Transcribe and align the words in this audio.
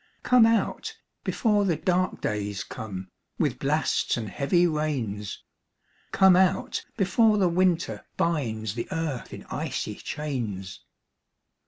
Come 0.23 0.47
out, 0.47 0.97
before 1.23 1.63
the 1.63 1.75
dark 1.75 2.21
days 2.21 2.63
come, 2.63 3.07
With 3.37 3.59
blasts 3.59 4.17
and 4.17 4.29
heavy 4.29 4.65
rains: 4.65 5.43
Come 6.11 6.35
out, 6.35 6.83
before 6.97 7.37
the 7.37 7.47
winter 7.47 8.07
binds 8.17 8.73
The 8.73 8.87
earth 8.91 9.31
in 9.31 9.43
icy 9.51 9.93
chains. 9.93 10.83